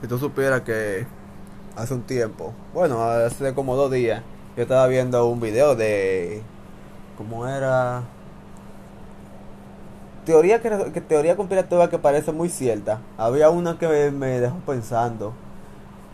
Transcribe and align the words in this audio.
si 0.00 0.08
tú 0.08 0.18
supieras 0.18 0.62
que 0.62 1.06
hace 1.76 1.94
un 1.94 2.02
tiempo, 2.02 2.52
bueno, 2.72 3.02
hace 3.02 3.54
como 3.54 3.76
dos 3.76 3.90
días, 3.90 4.22
yo 4.56 4.62
estaba 4.62 4.86
viendo 4.86 5.26
un 5.26 5.40
video 5.40 5.74
de. 5.74 6.42
¿Cómo 7.18 7.46
era? 7.46 8.02
Teoría 10.24 10.62
que, 10.62 10.92
que 10.92 11.00
teoría 11.00 11.36
conspirativa 11.36 11.90
que 11.90 11.98
parece 11.98 12.32
muy 12.32 12.48
cierta. 12.48 13.00
Había 13.18 13.50
una 13.50 13.78
que 13.78 14.10
me 14.10 14.40
dejó 14.40 14.56
pensando. 14.66 15.32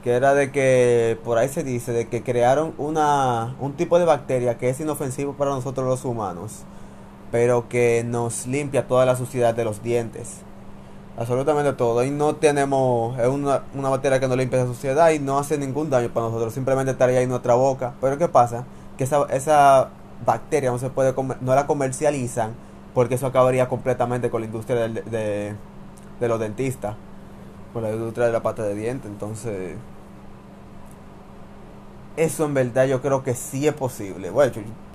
Que 0.03 0.13
era 0.13 0.33
de 0.35 0.51
que 0.51 1.19
por 1.25 1.37
ahí 1.37 1.49
se 1.51 1.63
dice 1.63 1.93
de 1.93 2.09
que 2.09 2.23
crearon 2.23 2.73
una 2.79 3.55
un 3.61 3.75
tipo 3.75 3.99
de 3.99 4.07
bacteria 4.07 4.57
que 4.57 4.71
es 4.71 4.81
inofensivo 4.81 5.35
para 5.35 5.51
nosotros 5.51 5.87
los 5.87 6.07
humanos, 6.07 6.63
pero 7.31 7.69
que 7.69 8.03
nos 8.07 8.47
limpia 8.47 8.89
toda 8.89 9.05
la 9.05 9.17
suciedad 9.17 9.55
de 9.55 9.65
los 9.65 9.83
dientes 9.83 10.43
absolutamente 11.17 11.73
todo. 11.75 12.05
Y 12.05 12.11
no 12.11 12.37
tenemos, 12.37 13.19
es 13.19 13.29
una, 13.29 13.63
una 13.75 13.89
bacteria 13.89 14.21
que 14.21 14.29
no 14.29 14.37
limpia 14.37 14.61
la 14.61 14.67
suciedad 14.67 15.11
y 15.11 15.19
no 15.19 15.39
hace 15.39 15.59
ningún 15.59 15.91
daño 15.91 16.09
para 16.09 16.27
nosotros, 16.27 16.55
simplemente 16.55 16.93
estaría 16.93 17.19
ahí 17.19 17.25
en 17.25 17.31
nuestra 17.31 17.55
boca. 17.55 17.95
Pero 18.01 18.19
¿qué 18.19 18.29
pasa? 18.29 18.65
Que 18.97 19.05
esa, 19.05 19.25
esa 19.31 19.91
bacteria 20.25 20.71
no 20.71 20.79
se 20.79 20.91
puede 20.91 21.15
no 21.41 21.55
la 21.55 21.67
comercializan 21.67 22.55
porque 22.95 23.15
eso 23.15 23.27
acabaría 23.27 23.69
completamente 23.69 24.31
con 24.31 24.41
la 24.41 24.47
industria 24.47 24.89
de, 24.89 25.55
de, 26.21 26.29
los 26.29 26.41
dentistas, 26.41 26.97
con 27.73 27.83
la 27.83 27.93
industria 27.93 28.27
de 28.27 28.33
la 28.33 28.43
pata 28.43 28.63
de 28.63 28.75
diente. 28.75 29.09
Entonces, 29.09 29.77
eso 32.17 32.45
en 32.45 32.55
verdad 32.55 32.87
yo 32.87 33.01
creo 33.01 33.23
que 33.23 33.35
sí 33.35 33.67
es 33.67 33.75
posible. 33.75 34.31
Bueno, 34.31 34.53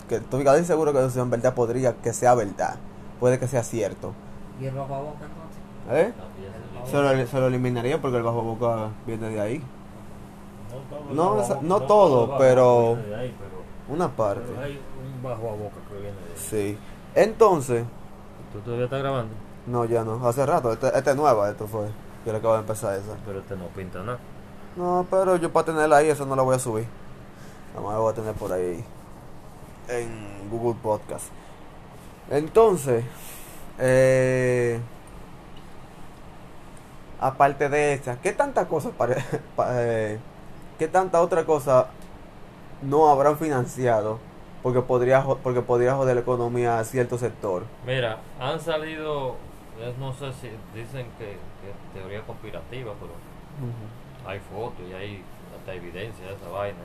que 0.09 0.15
estoy 0.15 0.43
casi 0.43 0.65
seguro 0.65 0.93
que 0.93 1.05
eso 1.05 1.21
en 1.21 1.29
verdad 1.29 1.53
podría 1.53 1.93
que 1.95 2.13
sea 2.13 2.35
verdad, 2.35 2.75
puede 3.19 3.39
que 3.39 3.47
sea 3.47 3.63
cierto. 3.63 4.13
¿Y 4.59 4.65
el 4.65 4.75
boca 4.75 4.95
entonces? 4.95 5.25
¿Eh? 5.25 5.44
Se 5.87 7.01
lo, 7.01 7.27
se 7.27 7.39
lo 7.39 7.47
eliminaría 7.47 8.01
porque 8.01 8.17
el 8.17 8.23
bajo 8.23 8.41
boca 8.41 8.89
viene 9.05 9.29
de 9.29 9.39
ahí. 9.39 9.63
No, 11.11 11.35
no, 11.35 11.61
no 11.61 11.81
todo, 11.81 12.37
pero 12.37 12.97
una 13.87 14.09
parte. 14.09 14.43
Hay 14.61 14.79
un 15.03 15.23
bajo 15.23 15.49
a 15.49 15.53
boca 15.53 15.77
que 15.89 15.95
viene 15.95 16.17
de 16.17 16.33
ahí. 16.33 16.37
Sí. 16.37 16.77
Entonces. 17.13 17.85
¿Tú 18.51 18.59
todavía 18.59 18.85
estás 18.85 19.01
grabando? 19.01 19.33
No, 19.67 19.85
ya 19.85 20.03
no. 20.03 20.27
Hace 20.27 20.45
rato. 20.45 20.73
Este, 20.73 20.87
este 20.87 21.11
es 21.11 21.15
nueva, 21.15 21.49
esto 21.49 21.67
fue. 21.67 21.87
Yo 22.25 22.31
le 22.31 22.39
acabo 22.39 22.55
de 22.55 22.61
empezar 22.61 22.95
esa. 22.95 23.15
Pero 23.25 23.39
este 23.39 23.55
no 23.55 23.67
pinta 23.67 23.99
nada. 23.99 24.19
No, 24.75 25.05
pero 25.09 25.37
yo 25.37 25.51
para 25.51 25.67
tenerla 25.67 25.97
ahí, 25.97 26.09
eso 26.09 26.25
no 26.25 26.35
la 26.35 26.41
voy 26.41 26.55
a 26.55 26.59
subir. 26.59 26.85
Nada 27.73 27.85
más 27.85 27.93
la 27.93 27.99
voy 27.99 28.11
a 28.11 28.15
tener 28.15 28.33
por 28.33 28.51
ahí. 28.51 28.83
En 29.87 30.49
Google 30.49 30.77
Podcast. 30.81 31.25
Entonces. 32.29 33.05
Eh 33.77 34.79
aparte 37.19 37.69
de 37.69 37.93
esa, 37.93 38.17
¿qué 38.21 38.31
tanta 38.31 38.67
cosa 38.67 38.89
para, 38.91 39.15
eh, 39.69 40.19
qué 40.77 40.87
tanta 40.87 41.21
otra 41.21 41.45
cosa 41.45 41.87
no 42.81 43.09
habrán 43.09 43.37
financiado 43.37 44.19
porque 44.61 44.81
podría 44.81 45.23
porque 45.23 45.61
podría 45.61 45.95
joder 45.95 46.15
la 46.15 46.21
economía 46.21 46.79
a 46.79 46.83
cierto 46.83 47.17
sector? 47.17 47.63
Mira, 47.85 48.19
han 48.39 48.59
salido 48.59 49.35
no 49.99 50.13
sé 50.13 50.31
si 50.33 50.49
dicen 50.73 51.07
que, 51.17 51.25
que 51.25 51.99
teoría 51.99 52.21
conspirativa, 52.25 52.93
pero 52.99 53.11
hay 54.27 54.39
fotos 54.39 54.81
y 54.89 54.93
hay 54.93 55.23
hasta 55.57 55.73
evidencia 55.73 56.25
de 56.25 56.33
esa 56.33 56.49
vaina 56.49 56.79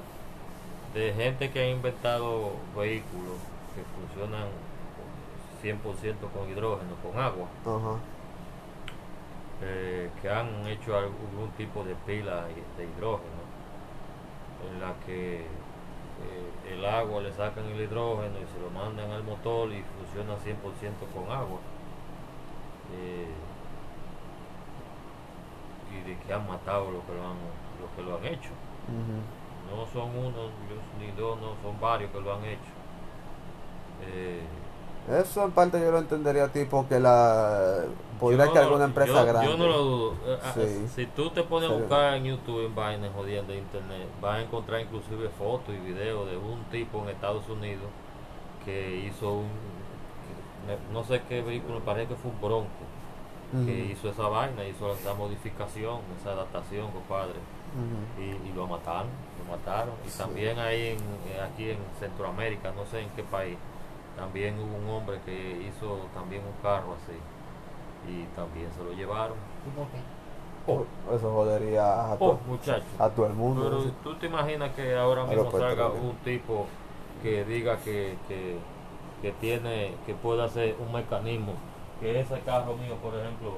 de 0.94 1.12
gente 1.12 1.50
que 1.50 1.60
ha 1.60 1.70
inventado 1.70 2.52
vehículos 2.76 3.38
que 3.74 3.82
funcionan 3.94 4.48
100% 5.62 5.78
con 6.32 6.50
hidrógeno, 6.50 6.94
con 7.02 7.20
agua. 7.20 7.46
Eh, 9.62 10.08
que 10.22 10.30
han 10.30 10.66
hecho 10.66 10.96
algún 10.96 11.50
tipo 11.58 11.84
de 11.84 11.94
pila 12.06 12.46
de 12.78 12.84
hidrógeno 12.84 13.44
en 14.66 14.80
la 14.80 14.94
que 15.04 15.40
eh, 15.40 16.72
el 16.72 16.84
agua 16.86 17.20
le 17.20 17.30
sacan 17.34 17.66
el 17.66 17.78
hidrógeno 17.78 18.38
y 18.38 18.46
se 18.54 18.58
lo 18.58 18.70
mandan 18.70 19.10
al 19.10 19.22
motor 19.22 19.70
y 19.70 19.82
funciona 19.82 20.34
100% 20.34 21.12
con 21.12 21.30
agua. 21.30 21.58
Eh, 22.94 23.28
y 25.92 26.08
de 26.08 26.18
que 26.20 26.32
han 26.32 26.48
matado 26.48 26.90
los 26.90 27.04
que 27.04 27.12
lo 27.12 27.20
han, 27.20 27.36
los 27.82 27.90
que 27.94 28.02
lo 28.02 28.16
han 28.16 28.24
hecho. 28.24 28.50
No 29.68 29.86
son 29.92 30.16
uno 30.16 30.48
ni 30.98 31.10
dos 31.12 31.38
no 31.38 31.54
son 31.62 31.78
varios 31.78 32.10
que 32.10 32.20
lo 32.20 32.34
han 32.34 32.44
hecho. 32.46 32.72
Eso 35.10 35.44
en 35.44 35.50
parte 35.50 35.78
yo 35.78 35.90
lo 35.90 35.98
entendería 35.98 36.48
tipo 36.48 36.88
que 36.88 36.98
la 36.98 37.84
podría 38.20 38.52
que 38.52 38.58
alguna 38.58 38.84
empresa 38.84 39.24
grande. 39.24 39.50
Yo 39.50 39.56
no 39.56 39.66
lo 39.66 39.78
dudo. 39.78 40.14
Eh, 40.26 40.38
ah, 40.42 40.54
si 40.94 41.06
tú 41.06 41.30
te 41.30 41.42
pones 41.42 41.70
a 41.70 41.72
buscar 41.72 42.14
en 42.14 42.24
YouTube 42.24 42.66
en 42.66 42.74
vainas 42.74 43.10
jodiendo 43.14 43.52
de 43.52 43.58
internet, 43.58 44.06
vas 44.20 44.36
a 44.36 44.42
encontrar 44.42 44.82
inclusive 44.82 45.28
fotos 45.30 45.74
y 45.74 45.78
videos 45.78 46.30
de 46.30 46.36
un 46.36 46.62
tipo 46.70 47.02
en 47.02 47.08
Estados 47.08 47.48
Unidos 47.48 47.88
que 48.64 49.06
hizo 49.06 49.32
un 49.32 49.48
no 50.92 51.02
sé 51.02 51.22
qué 51.28 51.42
vehículo, 51.42 51.80
parece 51.80 52.08
que 52.08 52.14
fue 52.16 52.30
un 52.30 52.40
Bronco 52.40 52.68
que 53.66 53.92
hizo 53.92 54.10
esa 54.10 54.28
vaina, 54.28 54.64
hizo 54.64 54.92
esa 54.92 55.12
modificación, 55.14 55.98
esa 56.20 56.30
adaptación, 56.30 56.88
compadre. 56.92 57.34
y, 58.16 58.48
y, 58.48 58.52
lo 58.54 58.68
mataron, 58.68 59.10
lo 59.40 59.56
mataron. 59.56 59.94
Y 60.06 60.16
también 60.16 60.56
ahí 60.60 60.96
en, 60.96 61.42
aquí 61.42 61.70
en 61.70 61.78
Centroamérica, 61.98 62.70
no 62.70 62.86
sé 62.86 63.00
en 63.00 63.08
qué 63.10 63.24
país, 63.24 63.56
también 64.16 64.56
hubo 64.56 64.76
un 64.76 64.88
hombre 64.88 65.18
que 65.24 65.66
hizo 65.66 66.06
también 66.14 66.42
un 66.42 66.62
carro 66.62 66.94
así 67.02 67.18
y 68.08 68.24
también 68.36 68.68
se 68.76 68.84
lo 68.84 68.92
llevaron. 68.92 69.36
¿Y 69.66 69.70
por 69.76 69.86
qué? 69.88 69.98
Oh, 70.66 70.84
eso 71.14 71.32
jodería 71.32 72.12
a, 72.12 72.14
oh, 72.14 72.38
a 72.98 73.08
todo 73.10 73.26
el 73.26 73.32
mundo. 73.32 73.62
Pero 73.64 73.92
tú 74.02 74.14
te 74.18 74.26
imaginas 74.26 74.74
que 74.74 74.96
ahora 74.96 75.24
mismo 75.24 75.50
salga 75.50 75.88
un 75.88 76.16
tipo 76.16 76.66
que 77.22 77.44
diga 77.44 77.78
que, 77.78 78.16
que, 78.28 78.58
que 79.22 79.32
tiene, 79.32 79.94
que 80.06 80.14
pueda 80.14 80.44
hacer 80.44 80.76
un 80.78 80.92
mecanismo, 80.92 81.54
que 81.98 82.20
ese 82.20 82.40
carro 82.40 82.76
mío, 82.76 82.96
por 83.02 83.14
ejemplo, 83.14 83.54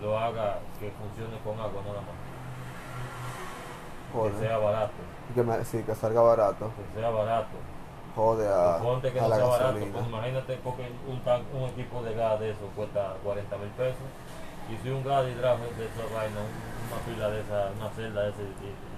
lo 0.00 0.18
haga 0.18 0.58
que 0.80 0.90
funcione 0.90 1.38
con 1.44 1.58
agua 1.60 1.82
nada 1.86 2.00
más. 2.00 2.16
Que 4.12 4.38
sea 4.40 4.58
barato. 4.58 4.92
Que 5.34 5.64
sí, 5.64 5.82
que 5.84 5.94
salga 5.94 6.20
barato. 6.20 6.70
Que 6.76 7.00
sea 7.00 7.10
barato 7.10 7.56
jode 8.14 8.48
a, 8.48 8.78
Ponte 8.78 9.12
que 9.12 9.20
no 9.20 9.28
sea 9.28 9.44
barato, 9.44 9.78
pues 9.78 10.06
imagínate 10.06 10.58
porque 10.62 10.90
un, 11.06 11.20
un 11.60 11.68
equipo 11.70 12.02
de 12.02 12.14
gas 12.14 12.40
de 12.40 12.50
eso 12.50 12.68
cuesta 12.76 13.16
40 13.24 13.56
mil 13.58 13.70
pesos 13.70 14.08
y 14.70 14.76
si 14.82 14.90
un 14.90 15.02
gas 15.02 15.24
de 15.24 15.32
hidrógeno 15.32 15.64
de 15.76 15.84
esa 15.86 16.04
vaina, 16.14 16.40
una 16.40 16.98
pila 17.04 17.30
de 17.30 17.40
esa, 17.40 17.70
una 17.76 17.90
celda 17.90 18.22
de, 18.22 18.30
ese, 18.30 18.42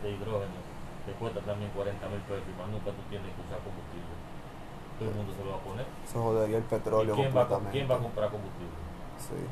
de, 0.03 0.11
hidrógeno 0.11 0.59
te 1.07 1.13
cuesta 1.13 1.41
también 1.41 1.71
40 1.71 2.09
mil 2.09 2.21
pesos 2.21 2.45
y 2.49 2.59
más 2.59 2.69
nunca 2.69 2.91
tú 2.91 3.03
tienes 3.09 3.29
que 3.35 3.41
usar 3.43 3.61
combustible. 3.63 4.15
Todo 4.99 5.09
el 5.11 5.15
mundo 5.17 5.33
se 5.35 5.45
lo 5.45 5.51
va 5.51 5.57
a 5.57 5.65
poner. 5.67 5.87
Se 6.07 6.19
jodería 6.19 6.59
el 6.59 6.65
petróleo 6.65 7.15
quién 7.15 7.37
va, 7.37 7.49
quién 7.71 7.91
va 7.91 7.97
a 7.97 7.99
comprar 7.99 8.31
combustible? 8.31 8.79
sí. 9.19 9.43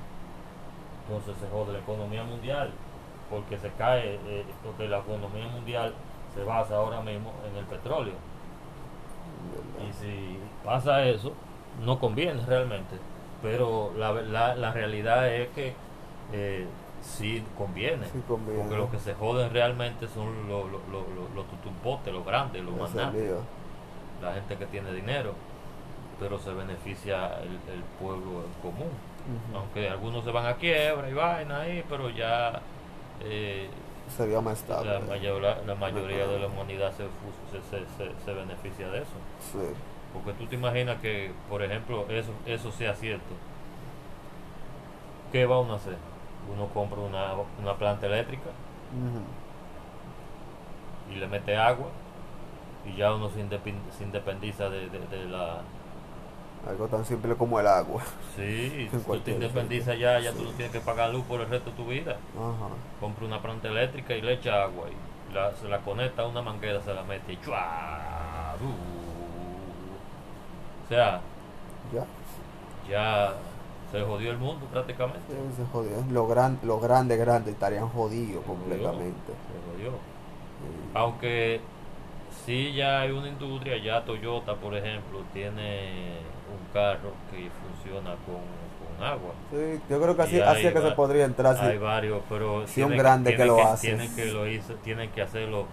Entonces 1.02 1.34
se 1.40 1.48
jode 1.50 1.72
la 1.72 1.80
economía 1.80 2.22
mundial 2.22 2.70
porque 3.28 3.58
se 3.58 3.70
cae 3.72 4.20
eh, 4.24 4.46
porque 4.62 4.86
la 4.86 4.98
economía 4.98 5.48
mundial 5.48 5.92
se 6.32 6.44
basa 6.44 6.76
ahora 6.76 7.00
mismo 7.00 7.32
en 7.44 7.56
el 7.56 7.64
petróleo 7.64 8.14
y 9.88 9.92
si 9.92 10.38
pasa 10.64 11.04
eso, 11.04 11.32
no 11.84 11.98
conviene 11.98 12.44
realmente. 12.46 12.96
Pero 13.42 13.92
la, 13.96 14.12
la, 14.12 14.54
la 14.54 14.72
realidad 14.72 15.28
es 15.32 15.48
que 15.50 15.74
eh, 16.32 16.66
sí, 17.02 17.42
conviene, 17.58 18.06
Porque 18.62 18.76
los 18.76 18.90
que 18.90 18.98
se 18.98 19.14
joden 19.14 19.52
realmente 19.52 20.06
son 20.08 20.48
los, 20.48 20.70
los, 20.70 20.80
los, 20.90 21.34
los 21.34 21.46
tutumpotes, 21.48 22.12
los 22.12 22.24
grandes, 22.24 22.62
los 22.64 22.76
más 22.76 22.94
La 24.22 24.34
gente 24.34 24.56
que 24.56 24.66
tiene 24.66 24.92
dinero. 24.92 25.34
Pero 26.20 26.38
se 26.38 26.52
beneficia 26.52 27.38
el, 27.42 27.74
el 27.74 27.82
pueblo 28.00 28.44
en 28.44 28.62
común. 28.62 28.90
Aunque 29.54 29.88
algunos 29.88 30.24
se 30.24 30.30
van 30.30 30.46
a 30.46 30.54
quiebra 30.54 31.08
y 31.08 31.14
vaina 31.14 31.60
ahí, 31.60 31.84
pero 31.88 32.10
ya 32.10 32.60
eh, 33.20 33.68
sería 34.08 34.40
más 34.40 34.58
estable. 34.60 34.92
La, 34.92 35.00
mayor, 35.00 35.42
la 35.42 35.74
mayoría 35.74 36.26
de 36.26 36.38
la 36.38 36.46
humanidad 36.46 36.92
se, 36.92 37.04
se, 37.50 37.78
se, 37.78 38.24
se, 38.24 38.32
beneficia 38.32 38.88
de 38.90 38.98
eso. 38.98 39.16
Sí. 39.52 39.58
Porque 40.12 40.32
tú 40.32 40.46
te 40.46 40.56
imaginas 40.56 41.00
que, 41.00 41.32
por 41.48 41.62
ejemplo, 41.62 42.06
eso, 42.08 42.32
eso 42.46 42.70
sea 42.70 42.94
cierto. 42.94 43.34
¿Qué 45.30 45.46
va 45.46 45.60
uno 45.60 45.74
a 45.74 45.76
hacer? 45.76 45.96
Uno 46.52 46.68
compra 46.68 46.98
una, 47.00 47.32
una 47.60 47.74
planta 47.76 48.06
eléctrica 48.06 48.50
y 51.10 51.14
le 51.14 51.26
mete 51.26 51.56
agua 51.56 51.88
y 52.84 52.96
ya 52.96 53.14
uno 53.14 53.30
se, 53.30 53.40
independiza 53.40 54.68
de, 54.68 54.88
de, 54.90 54.98
de 54.98 55.24
la 55.26 55.62
algo 56.68 56.86
tan 56.86 57.04
simple 57.04 57.34
como 57.34 57.58
el 57.58 57.66
agua. 57.66 58.02
Sí, 58.36 58.88
tú 59.06 59.18
te 59.20 59.32
independizas 59.32 59.98
ya, 59.98 60.20
ya 60.20 60.32
tú 60.32 60.44
no 60.44 60.50
tienes 60.50 60.72
que 60.72 60.80
pagar 60.80 61.10
luz 61.10 61.24
por 61.24 61.40
el 61.40 61.48
resto 61.48 61.70
de 61.70 61.76
tu 61.76 61.86
vida. 61.86 62.16
Ajá. 62.36 62.68
Compra 63.00 63.26
una 63.26 63.42
planta 63.42 63.68
eléctrica 63.68 64.14
y 64.14 64.22
le 64.22 64.34
echa 64.34 64.62
agua 64.62 64.86
y 64.88 65.34
la, 65.34 65.52
se 65.56 65.68
la 65.68 65.78
conecta 65.78 66.22
a 66.22 66.28
una 66.28 66.42
manguera, 66.42 66.80
se 66.82 66.94
la 66.94 67.02
mete 67.02 67.32
y 67.32 67.40
¡chua! 67.40 68.54
Uh. 68.60 69.02
O 70.84 70.88
sea, 70.88 71.20
ya. 71.92 72.04
ya 72.88 73.32
se 73.90 74.02
jodió 74.02 74.30
el 74.30 74.38
mundo 74.38 74.66
prácticamente. 74.66 75.20
Sí, 75.28 75.56
se 75.56 75.64
jodió. 75.72 76.04
Los 76.10 76.28
gran, 76.28 76.58
los 76.62 76.80
grandes, 76.80 77.18
grandes 77.18 77.54
estarían 77.54 77.88
jodidos 77.88 78.44
completamente. 78.44 79.32
Se 79.32 79.72
jodió. 79.72 79.90
Sí. 79.90 80.90
Aunque 80.94 81.60
sí 82.46 82.72
ya 82.74 83.00
hay 83.02 83.10
una 83.10 83.28
industria, 83.28 83.76
ya 83.78 84.04
Toyota, 84.04 84.54
por 84.56 84.74
ejemplo, 84.76 85.20
tiene 85.32 86.18
un 86.50 86.72
carro 86.72 87.12
que 87.30 87.48
funciona 87.50 88.10
con, 88.26 88.40
con 88.96 89.06
agua. 89.06 89.32
Sí, 89.50 89.80
yo 89.88 90.00
creo 90.00 90.16
que 90.16 90.22
así, 90.22 90.40
así 90.40 90.66
es 90.66 90.72
que 90.74 90.80
se 90.80 90.90
podría 90.92 91.24
entrar. 91.24 91.56
sí. 91.56 91.64
Hay 91.64 91.78
varios, 91.78 92.20
pero 92.28 92.66
Sí, 92.66 92.82
un 92.82 92.88
tienen- 92.88 92.98
grande 92.98 93.36
que 93.36 93.44
lo 93.44 93.62
hace. 93.64 93.88
Tienen 93.88 94.14
que, 94.16 94.24
lo 94.26 94.46
hizo- 94.48 94.74
tienen 94.76 95.10
que 95.10 95.22
hacerlo 95.22 95.66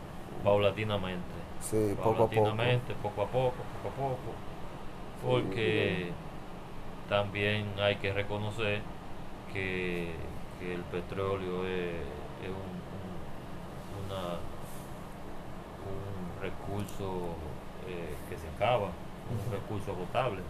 paulatinamente. 0.44 1.26
Sí, 1.62 1.94
poco 1.98 2.10
a 2.10 2.18
poco. 2.18 2.30
paulatinamente, 2.36 2.94
poco 3.02 3.22
a 3.24 3.28
poco, 3.28 3.56
poco 3.84 3.90
a 3.90 4.10
poco. 4.10 4.34
Porque 5.26 6.12
también 7.10 7.66
hay 7.82 7.96
que 7.98 8.14
reconocer 8.14 8.82
que, 9.52 10.12
que 10.60 10.74
el 10.76 10.82
petróleo 10.84 11.66
es, 11.66 11.96
es 12.44 12.50
un, 12.50 12.56
un- 12.56 14.06
una, 14.06 14.24
un 14.34 14.59
recurso 16.50 17.36
eh, 17.88 18.16
que 18.30 18.38
se 18.38 18.48
acaba, 18.50 18.88
un 19.30 19.52
recurso 19.52 19.92
agotable. 19.92 20.42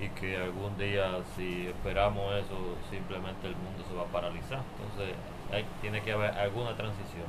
Y 0.00 0.08
que 0.18 0.36
algún 0.36 0.76
día, 0.78 1.20
si 1.36 1.66
esperamos 1.66 2.34
eso, 2.34 2.56
simplemente 2.90 3.46
el 3.46 3.54
mundo 3.56 3.84
se 3.86 3.94
va 3.94 4.02
a 4.02 4.06
paralizar. 4.06 4.62
Entonces, 4.80 5.14
hay, 5.52 5.66
tiene 5.82 6.00
que 6.02 6.12
haber 6.12 6.30
alguna 6.38 6.74
transición. 6.74 7.28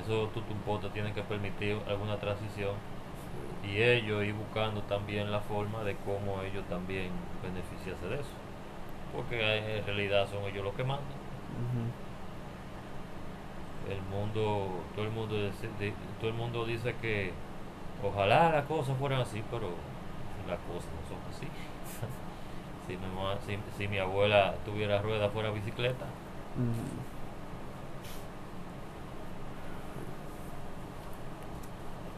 Eso 0.00 0.28
Tutumpote 0.28 0.88
tiene 0.90 1.12
que 1.12 1.22
permitir 1.22 1.78
alguna 1.88 2.16
transición 2.18 2.76
y 3.64 3.82
ellos 3.82 4.24
ir 4.24 4.34
buscando 4.34 4.82
también 4.82 5.30
la 5.30 5.40
forma 5.40 5.82
de 5.82 5.96
cómo 5.96 6.42
ellos 6.42 6.64
también 6.68 7.10
beneficiarse 7.42 8.06
de 8.06 8.20
eso. 8.20 8.36
Porque 9.14 9.78
en 9.78 9.84
realidad 9.84 10.28
son 10.30 10.44
ellos 10.44 10.64
los 10.64 10.74
que 10.74 10.84
mandan. 10.84 11.06
El 13.90 14.02
mundo, 14.10 14.70
todo 14.94 15.04
el 15.04 15.10
mundo, 15.10 15.34
todo 16.20 16.28
el 16.30 16.36
mundo 16.36 16.64
dice 16.66 16.94
que 17.00 17.32
ojalá 18.02 18.50
las 18.50 18.64
cosas 18.66 18.96
fueran 18.98 19.20
así, 19.20 19.42
pero 19.50 19.70
las 20.48 20.58
cosas 20.60 20.90
no 20.92 21.08
son 21.08 21.18
así. 21.30 21.46
si, 22.86 22.96
mi, 22.96 23.06
ma- 23.14 23.38
si, 23.46 23.58
si 23.76 23.88
mi 23.88 23.98
abuela 23.98 24.54
tuviera 24.64 25.00
rueda 25.02 25.28
fuera 25.30 25.50
bicicleta. 25.50 26.06